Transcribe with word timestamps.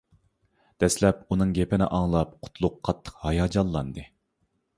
دەسلەپ 0.83 1.19
ئۇنىڭ 1.35 1.51
گېپىنى 1.57 1.89
ئاڭلاپ 1.99 2.33
قۇتلۇق 2.47 2.81
قاتتىق 2.91 3.21
ھاياجانلاندى. 3.27 4.09